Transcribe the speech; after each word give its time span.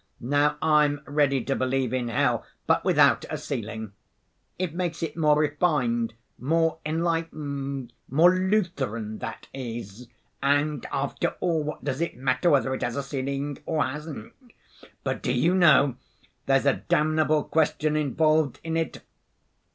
Now 0.19 0.57
I'm 0.63 1.01
ready 1.05 1.43
to 1.43 1.55
believe 1.55 1.93
in 1.93 2.07
hell, 2.07 2.43
but 2.65 2.83
without 2.83 3.23
a 3.29 3.37
ceiling. 3.37 3.91
It 4.57 4.73
makes 4.73 5.03
it 5.03 5.15
more 5.15 5.37
refined, 5.37 6.15
more 6.39 6.79
enlightened, 6.83 7.93
more 8.09 8.33
Lutheran 8.35 9.19
that 9.19 9.45
is. 9.53 10.07
And, 10.41 10.87
after 10.91 11.35
all, 11.39 11.61
what 11.63 11.83
does 11.83 12.01
it 12.01 12.17
matter 12.17 12.49
whether 12.49 12.73
it 12.73 12.81
has 12.81 12.95
a 12.95 13.03
ceiling 13.03 13.59
or 13.67 13.85
hasn't? 13.85 14.33
But, 15.03 15.21
do 15.21 15.31
you 15.31 15.53
know, 15.53 15.97
there's 16.47 16.65
a 16.65 16.77
damnable 16.89 17.43
question 17.43 17.95
involved 17.95 18.59
in 18.63 18.75
it? 18.77 19.03